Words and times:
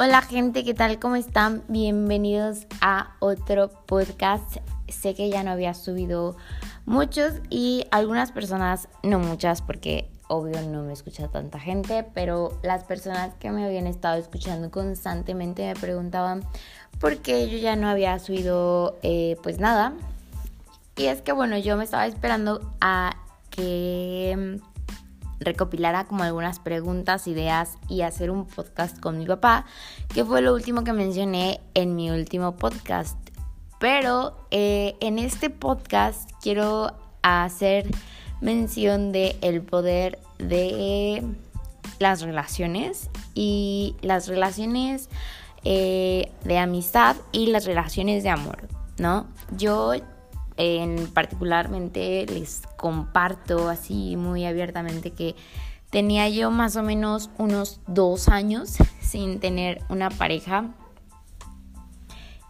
Hola 0.00 0.22
gente, 0.22 0.62
¿qué 0.62 0.74
tal? 0.74 1.00
¿Cómo 1.00 1.16
están? 1.16 1.64
Bienvenidos 1.66 2.68
a 2.80 3.16
otro 3.18 3.68
podcast. 3.68 4.58
Sé 4.86 5.16
que 5.16 5.28
ya 5.28 5.42
no 5.42 5.50
había 5.50 5.74
subido 5.74 6.36
muchos 6.86 7.32
y 7.50 7.84
algunas 7.90 8.30
personas, 8.30 8.88
no 9.02 9.18
muchas 9.18 9.60
porque 9.60 10.08
obvio 10.28 10.62
no 10.62 10.84
me 10.84 10.92
escucha 10.92 11.26
tanta 11.26 11.58
gente, 11.58 12.06
pero 12.14 12.56
las 12.62 12.84
personas 12.84 13.34
que 13.40 13.50
me 13.50 13.64
habían 13.64 13.88
estado 13.88 14.20
escuchando 14.20 14.70
constantemente 14.70 15.66
me 15.66 15.74
preguntaban 15.74 16.44
por 17.00 17.16
qué 17.16 17.50
yo 17.50 17.58
ya 17.58 17.74
no 17.74 17.88
había 17.88 18.16
subido 18.20 19.00
eh, 19.02 19.36
pues 19.42 19.58
nada. 19.58 19.94
Y 20.94 21.06
es 21.06 21.22
que 21.22 21.32
bueno, 21.32 21.58
yo 21.58 21.76
me 21.76 21.82
estaba 21.82 22.06
esperando 22.06 22.60
a 22.80 23.16
que 23.50 24.60
recopilara 25.40 26.04
como 26.04 26.24
algunas 26.24 26.58
preguntas, 26.58 27.26
ideas 27.26 27.78
y 27.88 28.02
hacer 28.02 28.30
un 28.30 28.46
podcast 28.46 28.98
con 28.98 29.18
mi 29.18 29.26
papá, 29.26 29.64
que 30.12 30.24
fue 30.24 30.42
lo 30.42 30.54
último 30.54 30.84
que 30.84 30.92
mencioné 30.92 31.60
en 31.74 31.94
mi 31.94 32.10
último 32.10 32.56
podcast. 32.56 33.16
Pero 33.78 34.36
eh, 34.50 34.96
en 35.00 35.18
este 35.18 35.50
podcast 35.50 36.30
quiero 36.42 36.92
hacer 37.22 37.86
mención 38.40 39.12
de 39.12 39.36
el 39.40 39.62
poder 39.62 40.18
de 40.38 41.22
las 41.98 42.22
relaciones 42.22 43.10
y 43.34 43.96
las 44.02 44.28
relaciones 44.28 45.08
eh, 45.64 46.30
de 46.44 46.58
amistad 46.58 47.16
y 47.32 47.46
las 47.46 47.64
relaciones 47.64 48.22
de 48.22 48.30
amor, 48.30 48.68
¿no? 48.98 49.26
Yo 49.56 49.92
en 50.58 51.06
particularmente 51.06 52.26
les 52.26 52.62
comparto 52.76 53.68
así 53.68 54.16
muy 54.16 54.44
abiertamente 54.44 55.12
que 55.12 55.36
tenía 55.90 56.28
yo 56.28 56.50
más 56.50 56.76
o 56.76 56.82
menos 56.82 57.30
unos 57.38 57.80
dos 57.86 58.28
años 58.28 58.76
sin 59.00 59.40
tener 59.40 59.82
una 59.88 60.10
pareja. 60.10 60.74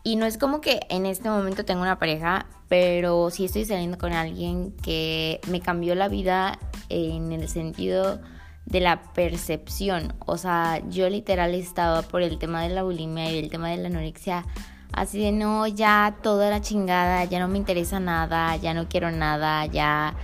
Y 0.02 0.16
no 0.16 0.24
es 0.24 0.38
como 0.38 0.60
que 0.60 0.80
en 0.88 1.04
este 1.04 1.28
momento 1.28 1.64
tengo 1.64 1.82
una 1.82 1.98
pareja, 1.98 2.46
pero 2.68 3.30
sí 3.30 3.44
estoy 3.44 3.66
saliendo 3.66 3.98
con 3.98 4.14
alguien 4.14 4.72
que 4.82 5.40
me 5.48 5.60
cambió 5.60 5.94
la 5.94 6.08
vida 6.08 6.58
en 6.88 7.32
el 7.32 7.48
sentido 7.48 8.18
de 8.64 8.80
la 8.80 9.02
percepción. 9.12 10.14
O 10.24 10.38
sea, 10.38 10.82
yo 10.88 11.10
literal 11.10 11.54
estaba 11.54 12.02
por 12.02 12.22
el 12.22 12.38
tema 12.38 12.62
de 12.62 12.70
la 12.70 12.84
bulimia 12.84 13.30
y 13.30 13.38
el 13.38 13.50
tema 13.50 13.68
de 13.68 13.78
la 13.78 13.88
anorexia 13.88 14.46
Así 14.92 15.22
de 15.22 15.32
no, 15.32 15.66
ya 15.66 16.16
toda 16.22 16.50
la 16.50 16.60
chingada, 16.60 17.24
ya 17.24 17.38
no 17.38 17.48
me 17.48 17.58
interesa 17.58 18.00
nada, 18.00 18.56
ya 18.56 18.74
no 18.74 18.88
quiero 18.88 19.10
nada, 19.10 19.66
ya 19.66 20.14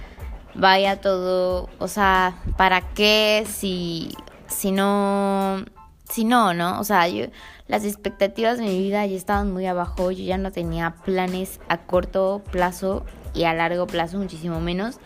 vaya 0.55 1.01
todo, 1.01 1.69
o 1.79 1.89
sea, 1.89 2.37
¿para 2.57 2.81
qué 2.81 3.47
si 3.49 4.13
si 4.47 4.73
no 4.73 5.65
si 6.09 6.25
no, 6.25 6.55
no? 6.55 6.81
O 6.81 6.85
sea, 6.85 7.09
yo 7.09 7.27
las 7.67 7.85
expectativas 7.85 8.59
de 8.59 8.65
mi 8.65 8.79
vida 8.79 9.07
ya 9.07 9.17
estaban 9.17 9.53
muy 9.53 9.67
abajo, 9.67 10.11
yo 10.11 10.25
ya 10.25 10.39
no 10.39 10.53
tenía 10.53 10.97
planes 11.05 11.61
a 11.69 11.79
corto 11.79 12.43
plazo 12.51 13.05
y 13.33 13.45
a 13.45 13.55
largo 13.55 13.87
plazo 13.87 14.19
muchísimo 14.19 14.61
menos. 14.61 14.99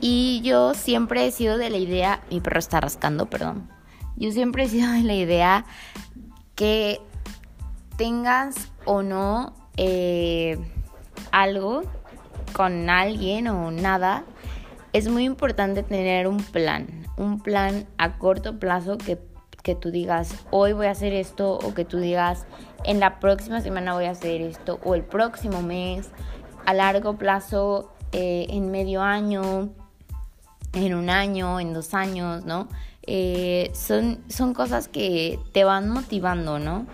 Y 0.00 0.40
yo 0.42 0.74
siempre 0.74 1.26
he 1.26 1.32
sido 1.32 1.58
de 1.58 1.70
la 1.70 1.78
idea, 1.78 2.22
mi 2.30 2.40
perro 2.40 2.60
está 2.60 2.80
rascando, 2.80 3.26
perdón. 3.26 3.68
Yo 4.16 4.30
siempre 4.32 4.64
he 4.64 4.68
sido 4.68 4.92
de 4.92 5.02
la 5.02 5.14
idea 5.14 5.64
que 6.54 7.00
tengas 7.96 8.68
o 8.88 9.02
no 9.02 9.52
eh, 9.76 10.56
algo 11.30 11.82
con 12.54 12.88
alguien 12.88 13.46
o 13.48 13.70
nada, 13.70 14.24
es 14.94 15.08
muy 15.08 15.24
importante 15.24 15.82
tener 15.82 16.26
un 16.26 16.38
plan, 16.38 16.86
un 17.18 17.38
plan 17.38 17.86
a 17.98 18.16
corto 18.16 18.58
plazo 18.58 18.96
que, 18.96 19.18
que 19.62 19.74
tú 19.74 19.90
digas, 19.90 20.34
hoy 20.50 20.72
voy 20.72 20.86
a 20.86 20.92
hacer 20.92 21.12
esto, 21.12 21.58
o 21.58 21.74
que 21.74 21.84
tú 21.84 21.98
digas, 21.98 22.46
en 22.84 22.98
la 22.98 23.20
próxima 23.20 23.60
semana 23.60 23.92
voy 23.92 24.06
a 24.06 24.12
hacer 24.12 24.40
esto, 24.40 24.80
o 24.82 24.94
el 24.94 25.04
próximo 25.04 25.60
mes, 25.60 26.08
a 26.64 26.72
largo 26.72 27.18
plazo, 27.18 27.92
eh, 28.12 28.46
en 28.48 28.70
medio 28.70 29.02
año, 29.02 29.68
en 30.72 30.94
un 30.94 31.10
año, 31.10 31.60
en 31.60 31.74
dos 31.74 31.92
años, 31.92 32.46
¿no? 32.46 32.68
Eh, 33.02 33.70
son, 33.74 34.24
son 34.28 34.54
cosas 34.54 34.88
que 34.88 35.38
te 35.52 35.64
van 35.64 35.90
motivando, 35.90 36.58
¿no? 36.58 36.86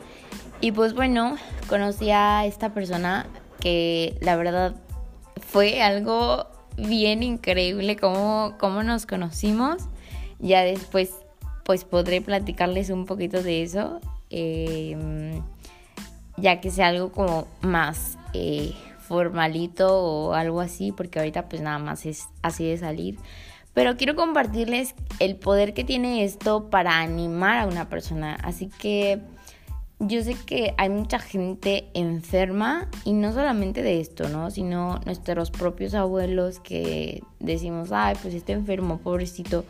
Y 0.65 0.73
pues 0.73 0.95
bueno, 0.95 1.37
conocí 1.69 2.11
a 2.11 2.47
esta 2.47 2.73
persona 2.73 3.27
que 3.61 4.17
la 4.23 4.35
verdad 4.35 4.75
fue 5.47 5.83
algo 5.83 6.47
bien 6.79 7.23
increíble 7.23 7.97
cómo, 7.97 8.55
cómo 8.59 8.83
nos 8.83 9.05
conocimos. 9.05 9.83
Ya 10.39 10.63
después 10.63 11.11
pues 11.67 11.85
podré 11.85 12.23
platicarles 12.23 12.89
un 12.89 13.05
poquito 13.05 13.43
de 13.43 13.63
eso. 13.63 14.01
Em, 14.31 15.43
ya 16.39 16.63
que 16.63 16.71
sea 16.71 16.87
algo 16.89 17.13
como 17.13 17.47
más 17.61 18.17
eh, 18.33 18.73
formalito 19.01 20.03
o 20.03 20.33
algo 20.33 20.63
así, 20.63 20.93
porque 20.93 21.19
ahorita 21.19 21.47
pues 21.51 21.61
nada 21.61 21.79
más 21.79 22.07
es 22.07 22.27
así 22.41 22.65
de 22.65 22.79
salir. 22.79 23.19
Pero 23.75 23.99
quiero 23.99 24.17
compartirles 24.17 24.95
el 25.19 25.37
poder 25.37 25.75
que 25.75 25.85
tiene 25.85 26.25
esto 26.25 26.71
para 26.71 27.01
animar 27.01 27.59
a 27.59 27.67
una 27.67 27.91
persona. 27.91 28.39
Así 28.43 28.71
que 28.79 29.21
yo 30.01 30.23
sé 30.23 30.35
que 30.35 30.75
hay 30.77 30.89
mucha 30.89 31.19
gente 31.19 31.89
enferma 31.95 32.89
y 33.05 33.13
no 33.13 33.33
solamente 33.33 33.83
de 33.83 34.01
esto, 34.01 34.29
¿no? 34.29 34.51
Sino 34.51 34.99
nuestros 35.05 35.51
propios 35.51 35.95
abuelos 35.95 36.61
que 36.61 37.23
decimos, 37.39 37.93
ay, 37.93 38.17
pues 38.21 38.35
está 38.35 38.53
enfermo, 38.53 38.99
pobrecito. 38.99 39.65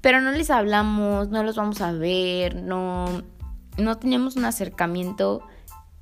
Pero 0.00 0.20
no 0.20 0.32
les 0.32 0.50
hablamos, 0.50 1.30
no 1.30 1.42
los 1.42 1.56
vamos 1.56 1.80
a 1.80 1.92
ver, 1.92 2.56
no, 2.56 3.22
no 3.78 3.98
tenemos 3.98 4.36
un 4.36 4.44
acercamiento 4.44 5.42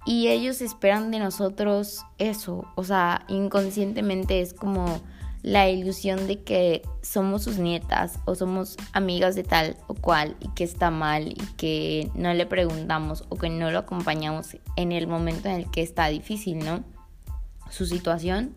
y 0.04 0.28
ellos 0.28 0.60
esperan 0.60 1.10
de 1.12 1.20
nosotros 1.20 2.04
eso. 2.18 2.66
O 2.74 2.82
sea, 2.82 3.24
inconscientemente 3.28 4.40
es 4.40 4.54
como 4.54 5.00
la 5.42 5.68
ilusión 5.68 6.26
de 6.28 6.40
que 6.40 6.82
somos 7.02 7.42
sus 7.42 7.58
nietas 7.58 8.18
o 8.26 8.34
somos 8.34 8.76
amigas 8.92 9.34
de 9.34 9.42
tal 9.42 9.76
o 9.88 9.94
cual 9.94 10.36
y 10.40 10.48
que 10.50 10.62
está 10.62 10.90
mal 10.90 11.28
y 11.28 11.46
que 11.56 12.10
no 12.14 12.32
le 12.32 12.46
preguntamos 12.46 13.24
o 13.28 13.36
que 13.36 13.50
no 13.50 13.70
lo 13.70 13.80
acompañamos 13.80 14.56
en 14.76 14.92
el 14.92 15.08
momento 15.08 15.48
en 15.48 15.56
el 15.56 15.70
que 15.70 15.82
está 15.82 16.08
difícil, 16.08 16.58
¿no? 16.60 16.84
Su 17.70 17.86
situación. 17.86 18.54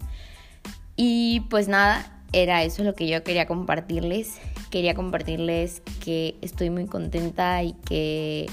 Y 0.95 1.41
pues 1.49 1.67
nada, 1.67 2.21
era 2.33 2.63
eso 2.63 2.83
lo 2.83 2.93
que 2.93 3.07
yo 3.07 3.23
quería 3.23 3.47
compartirles. 3.47 4.39
Quería 4.69 4.93
compartirles 4.93 5.81
que 6.03 6.35
estoy 6.41 6.69
muy 6.69 6.85
contenta 6.85 7.63
y 7.63 7.73
que, 7.85 8.45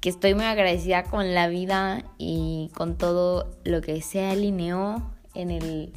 que 0.00 0.08
estoy 0.08 0.34
muy 0.34 0.44
agradecida 0.44 1.04
con 1.04 1.32
la 1.32 1.46
vida 1.46 2.04
y 2.18 2.70
con 2.74 2.98
todo 2.98 3.56
lo 3.64 3.82
que 3.82 4.02
se 4.02 4.24
alineó 4.24 5.12
en 5.34 5.50
el 5.50 5.92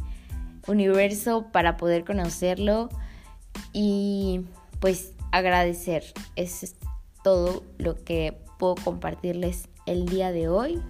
universo 0.70 1.48
para 1.52 1.78
poder 1.78 2.06
conocerlo 2.06 2.90
y 3.74 4.42
pues 4.80 5.14
agradecer. 5.32 6.04
es 6.36 6.76
todo 7.24 7.64
lo 7.78 8.02
que 8.04 8.38
puedo 8.58 8.76
compartirles 8.76 9.68
el 9.86 10.06
día 10.06 10.32
de 10.32 10.48
hoy. 10.48 10.82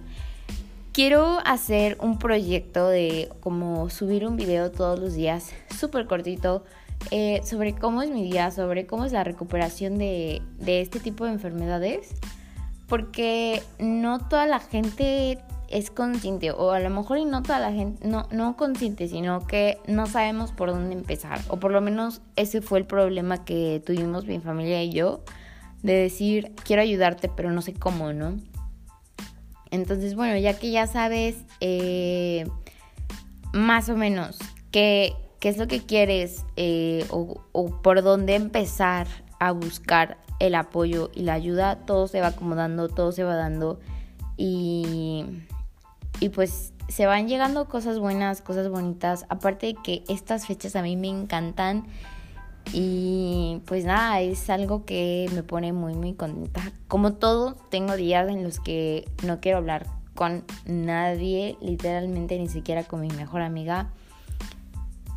Quiero 0.92 1.38
hacer 1.44 1.96
un 2.00 2.18
proyecto 2.18 2.88
de 2.88 3.30
como 3.40 3.90
subir 3.90 4.26
un 4.26 4.36
video 4.36 4.70
todos 4.70 4.98
los 4.98 5.14
días, 5.14 5.50
súper 5.78 6.06
cortito, 6.06 6.64
eh, 7.10 7.40
sobre 7.44 7.74
cómo 7.74 8.02
es 8.02 8.10
mi 8.10 8.24
día, 8.24 8.50
sobre 8.50 8.86
cómo 8.86 9.04
es 9.04 9.12
la 9.12 9.24
recuperación 9.24 9.98
de, 9.98 10.42
de 10.58 10.80
este 10.80 11.00
tipo 11.00 11.24
de 11.24 11.32
enfermedades. 11.32 12.10
Porque 12.88 13.62
no 13.78 14.18
toda 14.18 14.46
la 14.46 14.58
gente 14.58 15.38
es 15.70 15.90
consciente, 15.90 16.50
o 16.50 16.72
a 16.72 16.80
lo 16.80 16.90
mejor 16.90 17.18
y 17.18 17.24
no 17.24 17.42
toda 17.42 17.60
la 17.60 17.72
gente, 17.72 18.06
no, 18.06 18.26
no 18.32 18.56
consciente, 18.56 19.08
sino 19.08 19.46
que 19.46 19.78
no 19.86 20.06
sabemos 20.06 20.52
por 20.52 20.70
dónde 20.70 20.94
empezar, 20.94 21.40
o 21.48 21.58
por 21.58 21.70
lo 21.70 21.80
menos 21.80 22.20
ese 22.36 22.60
fue 22.60 22.80
el 22.80 22.86
problema 22.86 23.44
que 23.44 23.80
tuvimos 23.86 24.26
mi 24.26 24.40
familia 24.40 24.82
y 24.82 24.90
yo, 24.90 25.22
de 25.82 25.94
decir, 25.94 26.52
quiero 26.64 26.82
ayudarte, 26.82 27.28
pero 27.28 27.52
no 27.52 27.62
sé 27.62 27.72
cómo, 27.72 28.12
¿no? 28.12 28.36
Entonces, 29.70 30.16
bueno, 30.16 30.36
ya 30.36 30.58
que 30.58 30.72
ya 30.72 30.88
sabes 30.88 31.36
eh, 31.60 32.44
más 33.52 33.88
o 33.88 33.96
menos 33.96 34.38
qué, 34.72 35.14
qué, 35.38 35.48
es 35.48 35.56
lo 35.56 35.68
que 35.68 35.80
quieres 35.80 36.44
eh, 36.56 37.06
o, 37.10 37.42
o 37.52 37.80
por 37.80 38.02
dónde 38.02 38.34
empezar 38.34 39.06
a 39.38 39.52
buscar 39.52 40.18
el 40.40 40.56
apoyo 40.56 41.10
y 41.14 41.22
la 41.22 41.34
ayuda, 41.34 41.86
todo 41.86 42.08
se 42.08 42.20
va 42.20 42.28
acomodando, 42.28 42.88
todo 42.88 43.12
se 43.12 43.22
va 43.22 43.36
dando 43.36 43.78
y 44.36 45.24
y 46.20 46.28
pues 46.28 46.72
se 46.88 47.06
van 47.06 47.28
llegando 47.28 47.66
cosas 47.66 47.98
buenas, 47.98 48.42
cosas 48.42 48.68
bonitas. 48.68 49.24
Aparte 49.28 49.66
de 49.66 49.74
que 49.74 50.04
estas 50.08 50.46
fechas 50.46 50.76
a 50.76 50.82
mí 50.82 50.96
me 50.96 51.08
encantan. 51.08 51.86
Y 52.72 53.62
pues 53.66 53.84
nada, 53.84 54.20
es 54.20 54.50
algo 54.50 54.84
que 54.84 55.28
me 55.34 55.42
pone 55.42 55.72
muy, 55.72 55.94
muy 55.94 56.14
contenta. 56.14 56.60
Como 56.88 57.14
todo, 57.14 57.54
tengo 57.70 57.96
días 57.96 58.28
en 58.28 58.44
los 58.44 58.60
que 58.60 59.08
no 59.24 59.40
quiero 59.40 59.58
hablar 59.58 59.86
con 60.14 60.44
nadie, 60.66 61.56
literalmente 61.62 62.38
ni 62.38 62.48
siquiera 62.48 62.84
con 62.84 63.00
mi 63.00 63.08
mejor 63.08 63.40
amiga. 63.40 63.90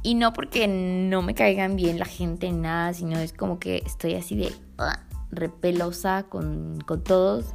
Y 0.03 0.15
no 0.15 0.33
porque 0.33 0.67
no 0.67 1.21
me 1.21 1.33
caigan 1.33 1.75
bien 1.75 2.00
la 2.00 2.05
gente, 2.05 2.51
nada, 2.51 2.94
sino 2.94 3.19
es 3.19 3.33
como 3.33 3.59
que 3.59 3.83
estoy 3.85 4.15
así 4.15 4.35
de 4.35 4.47
uh, 4.79 4.95
repelosa 5.31 6.23
con, 6.23 6.79
con 6.85 7.03
todos. 7.03 7.53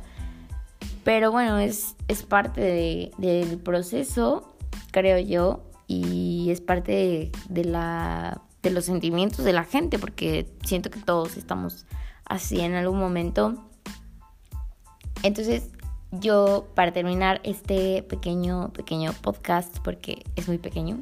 Pero 1.09 1.33
bueno, 1.33 1.57
es, 1.57 1.97
es 2.07 2.23
parte 2.23 3.11
del 3.17 3.59
proceso, 3.61 4.55
creo 4.91 5.19
yo, 5.19 5.65
y 5.87 6.51
es 6.51 6.61
parte 6.61 7.33
de, 7.49 7.65
la, 7.65 8.43
de 8.63 8.71
los 8.71 8.85
sentimientos 8.85 9.43
de 9.43 9.55
la 9.55 9.65
gente, 9.65 9.99
porque 9.99 10.53
siento 10.67 10.91
que 10.91 11.01
todos 11.01 11.39
estamos 11.39 11.87
así 12.27 12.61
en 12.61 12.75
algún 12.75 12.99
momento. 12.99 13.55
Entonces, 15.23 15.71
yo 16.11 16.69
para 16.75 16.93
terminar 16.93 17.41
este 17.43 18.03
pequeño, 18.03 18.71
pequeño 18.75 19.15
podcast, 19.23 19.79
porque 19.79 20.27
es 20.37 20.47
muy 20.47 20.59
pequeño, 20.59 20.99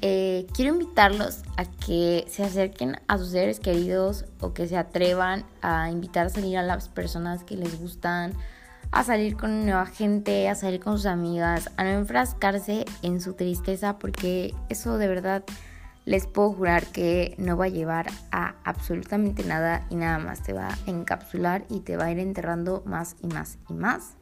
eh, 0.00 0.48
quiero 0.52 0.72
invitarlos 0.72 1.42
a 1.56 1.64
que 1.64 2.24
se 2.26 2.42
acerquen 2.42 2.96
a 3.06 3.18
sus 3.18 3.28
seres 3.28 3.60
queridos 3.60 4.24
o 4.40 4.52
que 4.52 4.66
se 4.66 4.76
atrevan 4.76 5.44
a 5.60 5.92
invitar 5.92 6.26
a 6.26 6.30
salir 6.30 6.58
a 6.58 6.64
las 6.64 6.88
personas 6.88 7.44
que 7.44 7.54
les 7.54 7.80
gustan, 7.80 8.34
a 8.92 9.04
salir 9.04 9.36
con 9.36 9.64
nueva 9.64 9.86
gente, 9.86 10.48
a 10.48 10.54
salir 10.54 10.80
con 10.80 10.98
sus 10.98 11.06
amigas, 11.06 11.70
a 11.76 11.84
no 11.84 11.90
enfrascarse 11.90 12.84
en 13.02 13.20
su 13.20 13.32
tristeza 13.32 13.98
porque 13.98 14.54
eso 14.68 14.98
de 14.98 15.08
verdad 15.08 15.44
les 16.04 16.26
puedo 16.26 16.52
jurar 16.52 16.86
que 16.86 17.34
no 17.38 17.56
va 17.56 17.66
a 17.66 17.68
llevar 17.68 18.10
a 18.32 18.54
absolutamente 18.64 19.44
nada 19.44 19.86
y 19.88 19.96
nada 19.96 20.18
más 20.18 20.42
te 20.42 20.52
va 20.52 20.68
a 20.68 20.78
encapsular 20.86 21.64
y 21.70 21.80
te 21.80 21.96
va 21.96 22.06
a 22.06 22.10
ir 22.10 22.18
enterrando 22.18 22.82
más 22.84 23.16
y 23.22 23.28
más 23.28 23.58
y 23.68 23.74
más. 23.74 24.16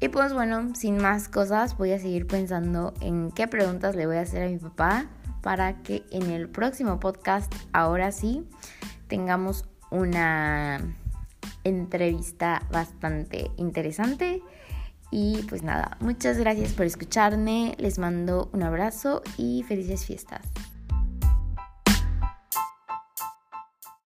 Y 0.00 0.08
pues 0.08 0.32
bueno, 0.32 0.74
sin 0.74 0.96
más 0.96 1.28
cosas, 1.28 1.76
voy 1.76 1.92
a 1.92 1.98
seguir 1.98 2.26
pensando 2.26 2.94
en 3.00 3.30
qué 3.32 3.48
preguntas 3.48 3.96
le 3.96 4.06
voy 4.06 4.16
a 4.16 4.22
hacer 4.22 4.44
a 4.44 4.48
mi 4.48 4.56
papá 4.56 5.06
para 5.42 5.82
que 5.82 6.04
en 6.10 6.30
el 6.30 6.48
próximo 6.48 7.00
podcast, 7.00 7.52
ahora 7.72 8.12
sí, 8.12 8.48
tengamos 9.08 9.66
una 9.90 10.96
entrevista 11.64 12.62
bastante 12.70 13.50
interesante. 13.56 14.42
Y 15.10 15.42
pues 15.48 15.62
nada, 15.62 15.96
muchas 16.00 16.38
gracias 16.38 16.72
por 16.72 16.86
escucharme, 16.86 17.74
les 17.78 17.98
mando 17.98 18.48
un 18.52 18.62
abrazo 18.62 19.22
y 19.36 19.64
felices 19.64 20.04
fiestas. 20.04 20.46